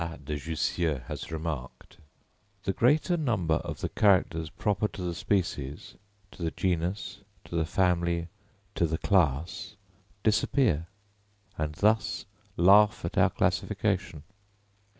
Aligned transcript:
de 0.25 0.35
Jussieu 0.35 0.99
has 1.07 1.31
remarked, 1.31 1.97
"The 2.63 2.73
greater 2.73 3.17
number 3.17 3.57
of 3.57 3.81
the 3.81 3.89
characters 3.89 4.49
proper 4.49 4.87
to 4.87 5.01
the 5.03 5.13
species, 5.13 5.93
to 6.31 6.41
the 6.41 6.49
genus, 6.49 7.19
to 7.45 7.55
the 7.55 7.67
family, 7.67 8.27
to 8.73 8.87
the 8.87 8.97
class, 8.97 9.75
disappear, 10.23 10.87
and 11.55 11.75
thus 11.75 12.25
laugh 12.57 13.05
at 13.05 13.15
our 13.15 13.29
classification." 13.29 14.23